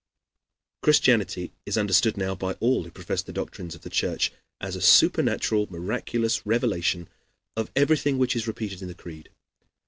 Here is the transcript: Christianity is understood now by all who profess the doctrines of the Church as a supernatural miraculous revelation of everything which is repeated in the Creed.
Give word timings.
Christianity 0.81 1.53
is 1.63 1.77
understood 1.77 2.17
now 2.17 2.33
by 2.33 2.53
all 2.53 2.83
who 2.85 2.89
profess 2.89 3.21
the 3.21 3.31
doctrines 3.31 3.75
of 3.75 3.81
the 3.81 3.89
Church 3.91 4.31
as 4.59 4.75
a 4.75 4.81
supernatural 4.81 5.67
miraculous 5.69 6.43
revelation 6.43 7.07
of 7.55 7.69
everything 7.75 8.17
which 8.17 8.35
is 8.35 8.47
repeated 8.47 8.81
in 8.81 8.87
the 8.87 8.95
Creed. 8.95 9.29